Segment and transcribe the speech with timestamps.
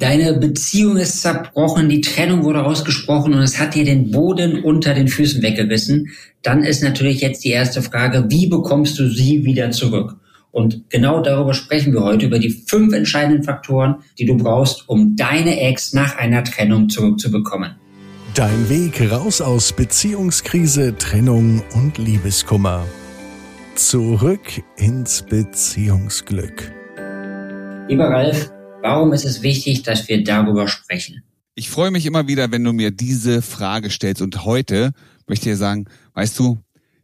[0.00, 4.94] Deine Beziehung ist zerbrochen, die Trennung wurde ausgesprochen und es hat dir den Boden unter
[4.94, 6.08] den Füßen weggerissen.
[6.40, 10.16] Dann ist natürlich jetzt die erste Frage, wie bekommst du sie wieder zurück?
[10.52, 15.16] Und genau darüber sprechen wir heute, über die fünf entscheidenden Faktoren, die du brauchst, um
[15.16, 17.72] deine Ex nach einer Trennung zurückzubekommen.
[18.32, 22.86] Dein Weg raus aus Beziehungskrise, Trennung und Liebeskummer.
[23.74, 26.72] Zurück ins Beziehungsglück.
[27.88, 28.50] Lieber Ralf,
[28.82, 31.22] Warum ist es wichtig, dass wir darüber sprechen?
[31.54, 34.22] Ich freue mich immer wieder, wenn du mir diese Frage stellst.
[34.22, 34.92] Und heute
[35.26, 35.84] möchte ich dir sagen,
[36.14, 36.58] weißt du,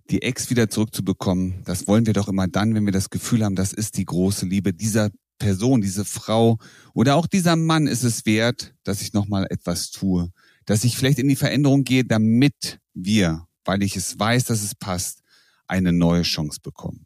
[0.08, 3.56] die Ex wieder zurückzubekommen, das wollen wir doch immer dann, wenn wir das Gefühl haben,
[3.56, 6.58] das ist die große Liebe dieser Person, diese Frau
[6.94, 10.30] oder auch dieser Mann ist es wert, dass ich nochmal etwas tue,
[10.64, 14.74] dass ich vielleicht in die Veränderung gehe, damit wir, weil ich es weiß, dass es
[14.74, 15.22] passt,
[15.66, 17.05] eine neue Chance bekommen.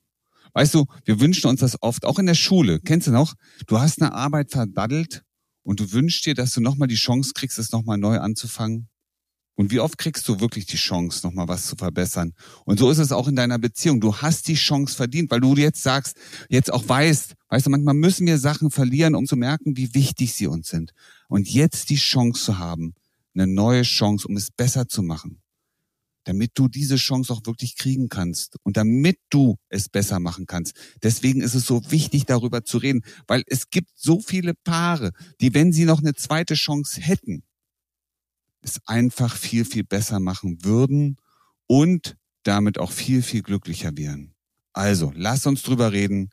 [0.52, 2.80] Weißt du, wir wünschen uns das oft, auch in der Schule.
[2.80, 3.34] Kennst du noch?
[3.66, 5.22] Du hast eine Arbeit verdaddelt
[5.62, 8.88] und du wünschst dir, dass du nochmal die Chance kriegst, es nochmal neu anzufangen.
[9.56, 12.33] Und wie oft kriegst du wirklich die Chance, nochmal was zu verbessern?
[12.64, 14.00] Und so ist es auch in deiner Beziehung.
[14.00, 16.16] Du hast die Chance verdient, weil du jetzt sagst,
[16.48, 20.32] jetzt auch weißt, weißt du, manchmal müssen wir Sachen verlieren, um zu merken, wie wichtig
[20.32, 20.92] sie uns sind.
[21.28, 22.94] Und jetzt die Chance zu haben,
[23.34, 25.42] eine neue Chance, um es besser zu machen
[26.24, 30.74] damit du diese Chance auch wirklich kriegen kannst und damit du es besser machen kannst.
[31.02, 35.54] Deswegen ist es so wichtig, darüber zu reden, weil es gibt so viele Paare, die,
[35.54, 37.42] wenn sie noch eine zweite Chance hätten,
[38.62, 41.16] es einfach viel, viel besser machen würden
[41.66, 44.34] und damit auch viel, viel glücklicher wären.
[44.72, 46.30] Also, lass uns drüber reden,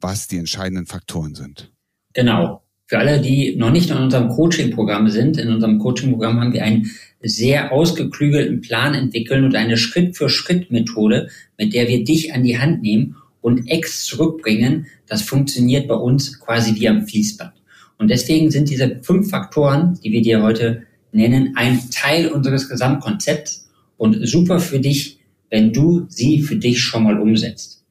[0.00, 1.72] was die entscheidenden Faktoren sind.
[2.12, 2.67] Genau.
[2.88, 6.90] Für alle, die noch nicht in unserem Coaching-Programm sind, in unserem Coaching-Programm haben wir einen
[7.20, 11.28] sehr ausgeklügelten Plan entwickeln und eine Schritt-für-Schritt-Methode,
[11.58, 14.86] mit der wir dich an die Hand nehmen und Ex zurückbringen.
[15.06, 17.52] Das funktioniert bei uns quasi wie am Fließband.
[17.98, 23.68] Und deswegen sind diese fünf Faktoren, die wir dir heute nennen, ein Teil unseres Gesamtkonzepts
[23.98, 25.18] und super für dich,
[25.50, 27.84] wenn du sie für dich schon mal umsetzt.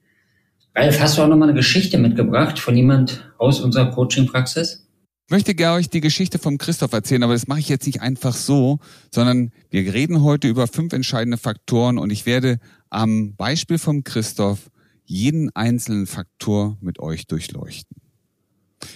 [0.74, 4.87] Ralf, hast du auch nochmal eine Geschichte mitgebracht von jemand aus unserer Coaching-Praxis?
[5.30, 8.36] Möchte gerne euch die Geschichte vom Christoph erzählen, aber das mache ich jetzt nicht einfach
[8.36, 8.80] so,
[9.14, 14.70] sondern wir reden heute über fünf entscheidende Faktoren und ich werde am Beispiel vom Christoph
[15.06, 17.98] jeden einzelnen Faktor mit euch durchleuchten.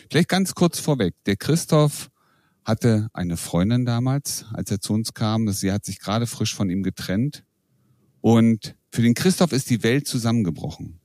[0.10, 1.16] Vielleicht ganz kurz vorweg.
[1.26, 2.10] Der Christoph
[2.64, 5.50] hatte eine Freundin damals, als er zu uns kam.
[5.52, 7.44] Sie hat sich gerade frisch von ihm getrennt.
[8.22, 11.00] Und für den Christoph ist die Welt zusammengebrochen,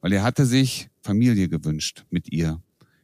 [0.00, 2.60] weil er hatte sich Familie gewünscht mit ihr.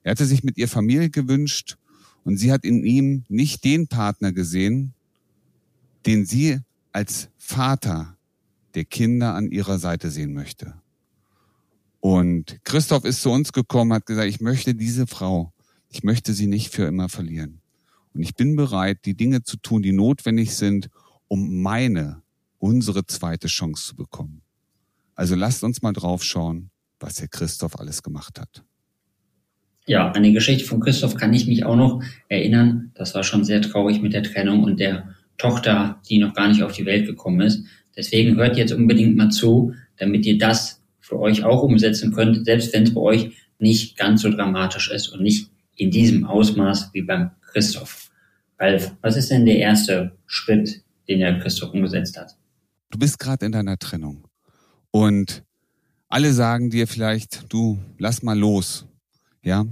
[0.07, 1.79] Er hatte sich mit ihr Familie gewünscht
[2.23, 4.95] und sie hat in ihm nicht den Partner gesehen,
[6.07, 6.61] den sie
[6.93, 8.17] als Vater
[8.77, 10.81] der Kinder an ihrer Seite sehen möchte.
[11.99, 15.53] Und Christoph ist zu uns gekommen, hat gesagt, ich möchte diese Frau,
[15.89, 17.61] ich möchte sie nicht für immer verlieren.
[18.15, 20.89] Und ich bin bereit, die Dinge zu tun, die notwendig sind,
[21.27, 22.23] um meine,
[22.61, 24.43] unsere zweite Chance zu bekommen.
[25.17, 28.63] Also lasst uns mal drauf schauen, was Herr Christoph alles gemacht hat.
[29.87, 32.91] Ja, an die Geschichte von Christoph kann ich mich auch noch erinnern.
[32.95, 36.63] Das war schon sehr traurig mit der Trennung und der Tochter, die noch gar nicht
[36.63, 37.65] auf die Welt gekommen ist.
[37.97, 42.75] Deswegen hört jetzt unbedingt mal zu, damit ihr das für euch auch umsetzen könnt, selbst
[42.75, 47.03] wenn es bei euch nicht ganz so dramatisch ist und nicht in diesem Ausmaß wie
[47.03, 48.11] beim Christoph.
[48.59, 52.37] Ralf, was ist denn der erste Schritt, den der Christoph umgesetzt hat?
[52.91, 54.27] Du bist gerade in deiner Trennung
[54.91, 55.45] und
[56.09, 58.87] alle sagen dir vielleicht, du lass mal los,
[59.47, 59.65] ja,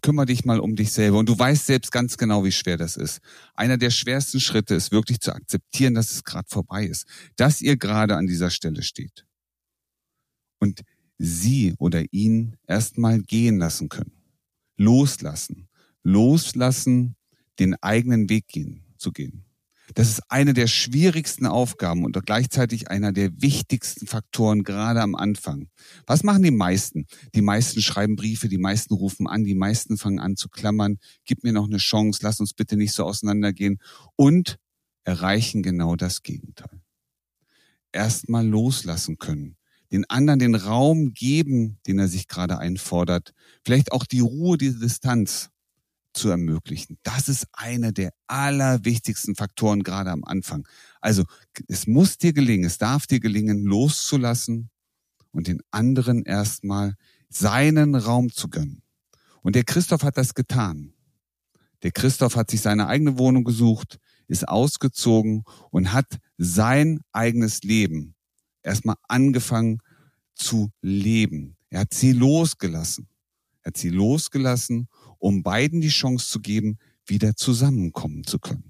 [0.00, 1.18] kümmere dich mal um dich selber.
[1.18, 3.20] Und du weißt selbst ganz genau, wie schwer das ist.
[3.54, 7.76] Einer der schwersten Schritte ist wirklich zu akzeptieren, dass es gerade vorbei ist, dass ihr
[7.76, 9.26] gerade an dieser Stelle steht.
[10.60, 10.82] Und
[11.18, 14.12] sie oder ihn erstmal gehen lassen können.
[14.76, 15.68] Loslassen.
[16.04, 17.16] Loslassen,
[17.58, 19.44] den eigenen Weg gehen, zu gehen.
[19.94, 25.68] Das ist eine der schwierigsten Aufgaben und gleichzeitig einer der wichtigsten Faktoren gerade am Anfang.
[26.06, 27.06] Was machen die meisten?
[27.34, 30.98] Die meisten schreiben Briefe, die meisten rufen an, die meisten fangen an zu klammern.
[31.24, 33.78] Gib mir noch eine Chance, lass uns bitte nicht so auseinandergehen
[34.16, 34.58] und
[35.04, 36.82] erreichen genau das Gegenteil.
[37.92, 39.56] Erstmal loslassen können,
[39.90, 43.32] den anderen den Raum geben, den er sich gerade einfordert,
[43.64, 45.48] vielleicht auch die Ruhe, die Distanz
[46.12, 46.98] zu ermöglichen.
[47.02, 50.66] Das ist einer der allerwichtigsten Faktoren gerade am Anfang.
[51.00, 51.24] Also
[51.68, 54.70] es muss dir gelingen, es darf dir gelingen, loszulassen
[55.30, 56.94] und den anderen erstmal
[57.28, 58.82] seinen Raum zu gönnen.
[59.42, 60.94] Und der Christoph hat das getan.
[61.82, 68.14] Der Christoph hat sich seine eigene Wohnung gesucht, ist ausgezogen und hat sein eigenes Leben
[68.62, 69.78] erstmal angefangen
[70.34, 71.56] zu leben.
[71.70, 73.08] Er hat sie losgelassen.
[73.68, 74.88] Hat sie losgelassen
[75.18, 78.64] um beiden die Chance zu geben, wieder zusammenkommen zu können.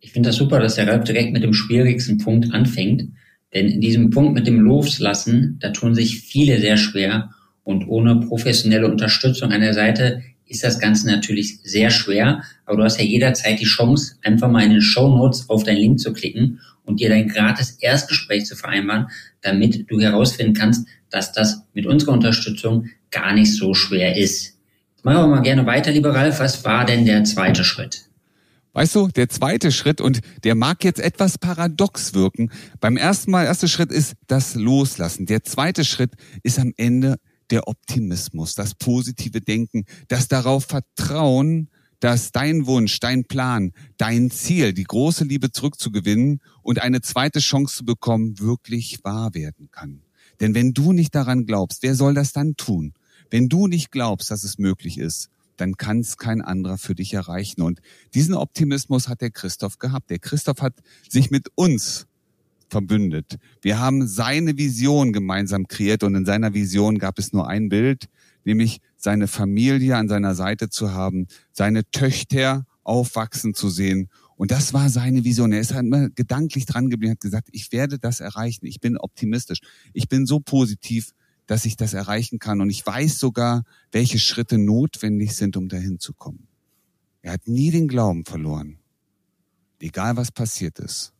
[0.00, 3.08] Ich finde das super, dass der Ralf direkt mit dem schwierigsten Punkt anfängt.
[3.54, 7.30] Denn in diesem Punkt mit dem Loslassen, da tun sich viele sehr schwer.
[7.62, 12.42] Und ohne professionelle Unterstützung an der Seite ist das Ganze natürlich sehr schwer.
[12.64, 15.78] Aber du hast ja jederzeit die Chance, einfach mal in den Show Notes auf deinen
[15.78, 19.06] Link zu klicken und dir dein gratis Erstgespräch zu vereinbaren,
[19.40, 20.86] damit du herausfinden kannst,
[21.16, 24.58] dass das mit unserer Unterstützung gar nicht so schwer ist.
[25.02, 26.40] Machen wir mal gerne weiter, lieber Ralf.
[26.40, 28.02] Was war denn der zweite Schritt?
[28.74, 32.50] Weißt du, der zweite Schritt, und der mag jetzt etwas paradox wirken.
[32.80, 35.24] Beim ersten Mal, erster Schritt ist das Loslassen.
[35.24, 37.16] Der zweite Schritt ist am Ende
[37.50, 41.70] der Optimismus, das positive Denken, das darauf Vertrauen,
[42.00, 47.76] dass dein Wunsch, dein Plan, dein Ziel, die große Liebe zurückzugewinnen und eine zweite Chance
[47.76, 50.02] zu bekommen, wirklich wahr werden kann.
[50.40, 52.94] Denn wenn du nicht daran glaubst, wer soll das dann tun?
[53.30, 57.14] Wenn du nicht glaubst, dass es möglich ist, dann kann es kein anderer für dich
[57.14, 57.62] erreichen.
[57.62, 57.80] Und
[58.14, 60.10] diesen Optimismus hat der Christoph gehabt.
[60.10, 60.74] Der Christoph hat
[61.08, 62.06] sich mit uns
[62.68, 63.36] verbündet.
[63.62, 68.06] Wir haben seine Vision gemeinsam kreiert und in seiner Vision gab es nur ein Bild,
[68.44, 74.08] nämlich seine Familie an seiner Seite zu haben, seine Töchter aufwachsen zu sehen.
[74.36, 75.52] Und das war seine Vision.
[75.52, 78.66] Er ist halt immer gedanklich dran geblieben, hat gesagt, ich werde das erreichen.
[78.66, 79.60] Ich bin optimistisch.
[79.94, 81.12] Ich bin so positiv,
[81.46, 82.60] dass ich das erreichen kann.
[82.60, 86.48] Und ich weiß sogar, welche Schritte notwendig sind, um dahin zu kommen.
[87.22, 88.78] Er hat nie den Glauben verloren.
[89.80, 91.12] Egal was passiert ist.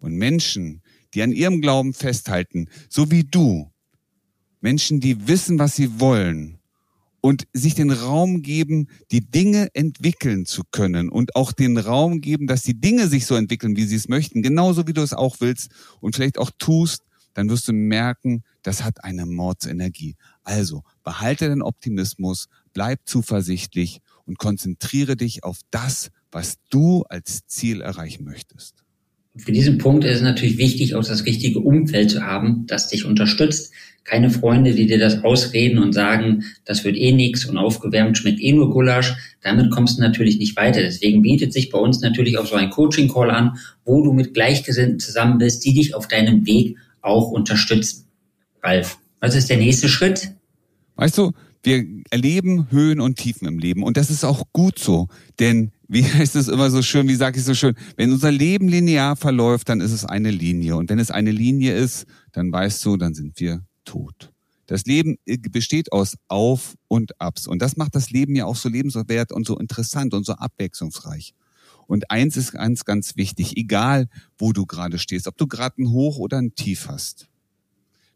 [0.00, 0.82] Und Menschen,
[1.12, 3.70] die an ihrem Glauben festhalten, so wie du,
[4.60, 6.59] Menschen, die wissen, was sie wollen
[7.20, 12.46] und sich den Raum geben, die Dinge entwickeln zu können und auch den Raum geben,
[12.46, 15.36] dass die Dinge sich so entwickeln, wie sie es möchten, genauso wie du es auch
[15.40, 15.70] willst
[16.00, 17.02] und vielleicht auch tust,
[17.34, 20.16] dann wirst du merken, das hat eine Mordsenergie.
[20.42, 27.80] Also behalte den Optimismus, bleib zuversichtlich und konzentriere dich auf das, was du als Ziel
[27.80, 28.84] erreichen möchtest.
[29.36, 33.04] Für diesen Punkt ist es natürlich wichtig, auch das richtige Umfeld zu haben, das dich
[33.04, 33.72] unterstützt.
[34.02, 38.40] Keine Freunde, die dir das ausreden und sagen, das wird eh nix und aufgewärmt schmeckt
[38.40, 39.14] eh nur Gulasch.
[39.42, 40.80] Damit kommst du natürlich nicht weiter.
[40.80, 44.98] Deswegen bietet sich bei uns natürlich auch so ein Coaching-Call an, wo du mit Gleichgesinnten
[44.98, 48.06] zusammen bist, die dich auf deinem Weg auch unterstützen.
[48.62, 50.32] Ralf, was ist der nächste Schritt?
[50.96, 55.08] Weißt du, wir erleben Höhen und Tiefen im Leben und das ist auch gut so,
[55.38, 58.68] denn wie heißt es immer so schön, wie sage ich so schön, wenn unser Leben
[58.68, 62.84] linear verläuft, dann ist es eine Linie und wenn es eine Linie ist, dann weißt
[62.84, 64.32] du, dann sind wir tot.
[64.66, 68.56] Das Leben äh, besteht aus Auf und Abs und das macht das Leben ja auch
[68.56, 71.34] so lebenswert und so interessant und so abwechslungsreich.
[71.88, 74.06] Und eins ist ganz, ganz wichtig, egal
[74.38, 77.26] wo du gerade stehst, ob du gerade ein Hoch oder ein Tief hast.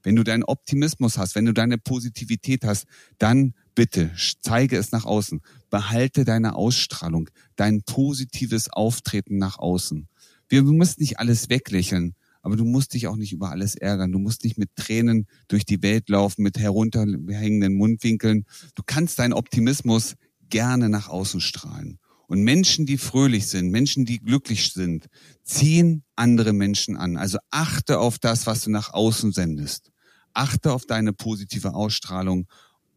[0.05, 2.87] Wenn du deinen Optimismus hast, wenn du deine Positivität hast,
[3.19, 4.13] dann bitte
[4.43, 5.41] zeige es nach außen.
[5.75, 10.07] Behalte deine Ausstrahlung, dein positives Auftreten nach außen.
[10.49, 14.13] Wir müssen nicht alles weglächeln, aber du musst dich auch nicht über alles ärgern.
[14.13, 18.45] Du musst nicht mit Tränen durch die Welt laufen, mit herunterhängenden Mundwinkeln.
[18.77, 20.15] Du kannst deinen Optimismus
[20.49, 21.99] gerne nach außen strahlen.
[22.29, 25.09] Und Menschen, die fröhlich sind, Menschen, die glücklich sind,
[25.43, 27.17] ziehen andere Menschen an.
[27.17, 29.91] Also achte auf das, was du nach außen sendest.
[30.35, 32.47] Achte auf deine positive Ausstrahlung.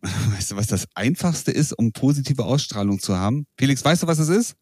[0.35, 3.45] Weißt du, was das Einfachste ist, um positive Ausstrahlung zu haben?
[3.57, 4.55] Felix, weißt du, was es ist?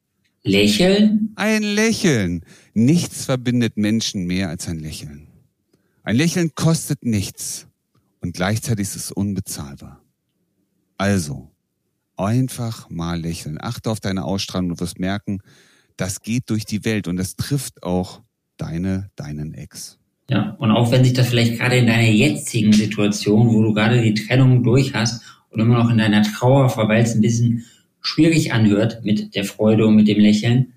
[0.43, 1.33] Lächeln?
[1.35, 2.45] Ein Lächeln.
[2.73, 5.27] Nichts verbindet Menschen mehr als ein Lächeln.
[6.03, 7.67] Ein Lächeln kostet nichts
[8.21, 10.01] und gleichzeitig ist es unbezahlbar.
[10.97, 11.51] Also,
[12.17, 13.57] Einfach mal lächeln.
[13.59, 14.69] Achte auf deine Ausstrahlung.
[14.69, 15.39] Du wirst merken,
[15.97, 18.21] das geht durch die Welt und das trifft auch
[18.57, 19.97] deine, deinen Ex.
[20.29, 24.01] Ja, und auch wenn sich das vielleicht gerade in deiner jetzigen Situation, wo du gerade
[24.01, 27.65] die Trennung durch hast und immer noch in deiner Trauer verweilst, ein bisschen
[28.01, 30.73] schwierig anhört mit der Freude und mit dem Lächeln,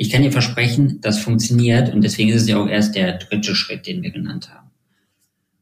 [0.00, 3.54] ich kann dir versprechen, das funktioniert und deswegen ist es ja auch erst der dritte
[3.54, 4.70] Schritt, den wir genannt haben.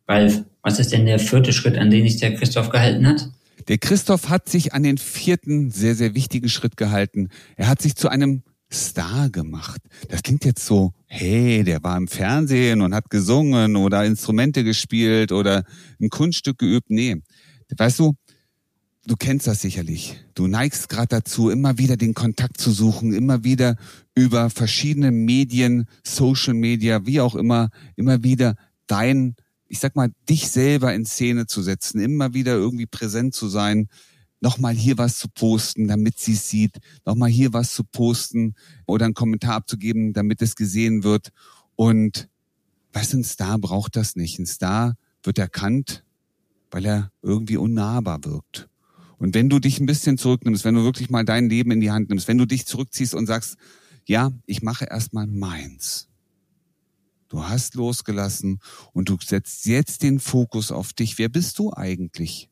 [0.07, 3.31] Weil, was ist denn der vierte Schritt, an den sich der Christoph gehalten hat?
[3.67, 7.31] Der Christoph hat sich an den vierten sehr, sehr wichtigen Schritt gehalten.
[7.57, 8.43] Er hat sich zu einem
[8.73, 9.81] Star gemacht.
[10.09, 15.33] Das klingt jetzt so, hey, der war im Fernsehen und hat gesungen oder Instrumente gespielt
[15.33, 15.65] oder
[16.01, 16.91] ein Kunststück geübt.
[16.91, 17.23] Nee,
[17.77, 18.15] weißt du,
[19.07, 20.19] du kennst das sicherlich.
[20.35, 23.77] Du neigst gerade dazu, immer wieder den Kontakt zu suchen, immer wieder
[24.15, 28.57] über verschiedene Medien, Social Media, wie auch immer, immer wieder
[28.87, 29.37] dein
[29.69, 33.89] ich sag mal, dich selber in Szene zu setzen, immer wieder irgendwie präsent zu sein,
[34.41, 38.55] nochmal hier was zu posten, damit sie es sieht, nochmal hier was zu posten
[38.87, 41.31] oder einen Kommentar abzugeben, damit es gesehen wird.
[41.75, 42.29] Und
[42.93, 44.39] was ein Star braucht das nicht.
[44.39, 46.05] Ein Star wird erkannt,
[46.71, 48.69] weil er irgendwie unnahbar wirkt.
[49.19, 51.91] Und wenn du dich ein bisschen zurücknimmst, wenn du wirklich mal dein Leben in die
[51.91, 53.57] Hand nimmst, wenn du dich zurückziehst und sagst,
[54.05, 56.09] ja, ich mache erstmal meins.
[57.29, 58.61] Du hast losgelassen
[58.93, 61.19] und du setzt jetzt den Fokus auf dich.
[61.19, 62.51] Wer bist du eigentlich?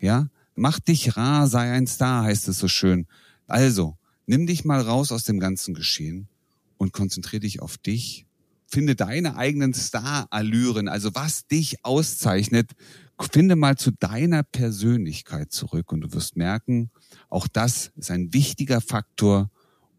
[0.00, 0.28] Ja,
[0.58, 3.06] mach dich rar, sei ein Star, heißt es so schön.
[3.46, 3.96] Also,
[4.26, 6.28] nimm dich mal raus aus dem ganzen Geschehen
[6.76, 8.26] und konzentriere dich auf dich.
[8.66, 12.72] Finde deine eigenen Star-Allüren, also was dich auszeichnet.
[13.32, 16.90] Finde mal zu deiner Persönlichkeit zurück und du wirst merken,
[17.30, 19.50] auch das ist ein wichtiger Faktor,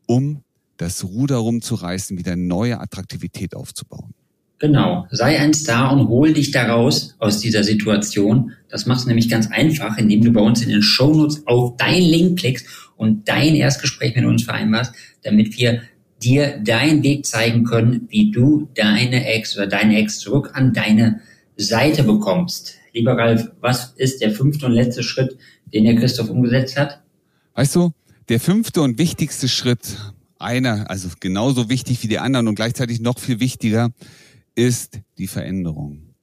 [0.05, 0.43] um
[0.77, 4.13] das Ruder rumzureißen, wieder neue Attraktivität aufzubauen.
[4.59, 8.51] Genau, sei ein Star und hol dich daraus aus dieser Situation.
[8.67, 12.03] Das machst du nämlich ganz einfach, indem du bei uns in den Shownotes auf deinen
[12.03, 15.81] Link klickst und dein Erstgespräch mit uns vereinbarst, damit wir
[16.21, 21.21] dir deinen Weg zeigen können, wie du deine Ex oder deine Ex zurück an deine
[21.55, 22.75] Seite bekommst.
[22.93, 25.37] Lieber Ralf, was ist der fünfte und letzte Schritt,
[25.73, 27.01] den der Christoph umgesetzt hat?
[27.53, 27.93] Weißt du,
[28.27, 29.97] der fünfte und wichtigste Schritt,
[30.37, 33.91] einer, also genauso wichtig wie die anderen und gleichzeitig noch viel wichtiger,
[34.59, 36.15] ist die Veränderung.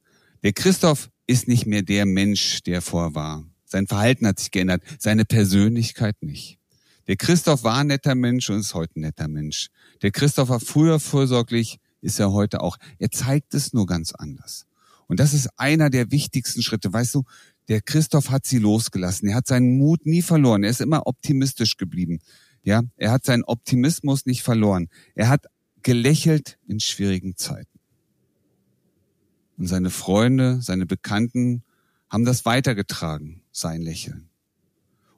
[0.43, 3.47] Der Christoph ist nicht mehr der Mensch, der vor war.
[3.65, 6.59] Sein Verhalten hat sich geändert, seine Persönlichkeit nicht.
[7.07, 9.69] Der Christoph war ein netter Mensch und ist heute ein netter Mensch.
[10.03, 12.77] Der Christoph war früher vorsorglich, ist er heute auch.
[12.99, 14.67] Er zeigt es nur ganz anders.
[15.07, 16.93] Und das ist einer der wichtigsten Schritte.
[16.93, 17.25] Weißt du,
[17.69, 19.31] der Christoph hat sie losgelassen.
[19.31, 20.63] Er hat seinen Mut nie verloren.
[20.63, 22.19] Er ist immer optimistisch geblieben.
[22.63, 24.89] Ja, er hat seinen Optimismus nicht verloren.
[25.15, 25.47] Er hat
[25.83, 27.76] gelächelt in schwierigen Zeiten.
[29.57, 31.63] Und seine Freunde, seine Bekannten
[32.11, 34.29] haben das weitergetragen, sein Lächeln.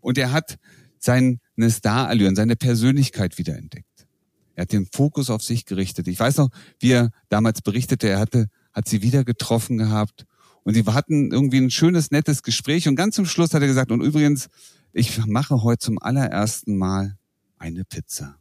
[0.01, 0.59] Und er hat
[0.99, 4.07] seine Starallüren, seine Persönlichkeit wiederentdeckt.
[4.55, 6.09] Er hat den Fokus auf sich gerichtet.
[6.09, 10.25] Ich weiß noch, wie er damals berichtete, er hatte, hat sie wieder getroffen gehabt
[10.65, 13.93] und sie hatten irgendwie ein schönes, nettes Gespräch und ganz zum Schluss hat er gesagt,
[13.93, 14.49] und übrigens,
[14.93, 17.17] ich mache heute zum allerersten Mal
[17.59, 18.37] eine Pizza.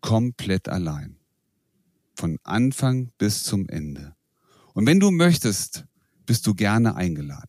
[0.00, 1.16] Komplett allein.
[2.14, 4.15] Von Anfang bis zum Ende.
[4.76, 5.86] Und wenn du möchtest,
[6.26, 7.48] bist du gerne eingeladen.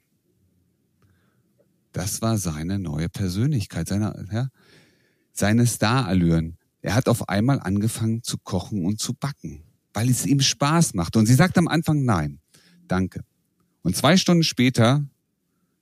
[1.92, 4.48] Das war seine neue Persönlichkeit, seine, ja,
[5.34, 6.58] seine Starallüren.
[6.82, 9.62] Er hat auf einmal angefangen zu kochen und zu backen,
[9.94, 11.18] weil es ihm Spaß macht.
[11.18, 12.40] Und sie sagt am Anfang nein,
[12.88, 13.26] danke.
[13.82, 15.06] Und zwei Stunden später,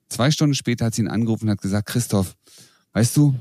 [0.10, 2.36] zwei Stunden später hat sie ihn angerufen und hat gesagt, Christoph,
[2.94, 3.36] weißt du,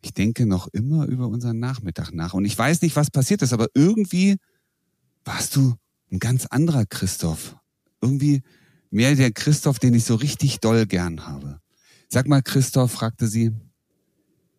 [0.00, 2.32] ich denke noch immer über unseren Nachmittag nach.
[2.32, 4.38] Und ich weiß nicht, was passiert ist, aber irgendwie
[5.26, 5.76] warst du
[6.10, 7.56] ein ganz anderer Christoph.
[8.00, 8.42] Irgendwie
[8.90, 11.60] mehr der Christoph, den ich so richtig doll gern habe.
[12.08, 13.52] Sag mal, Christoph, fragte sie,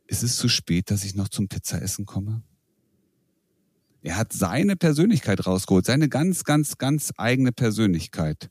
[0.08, 2.44] ist es zu spät, dass ich noch zum Pizzaessen komme?
[4.04, 8.50] Er hat seine Persönlichkeit rausgeholt, seine ganz, ganz, ganz eigene Persönlichkeit.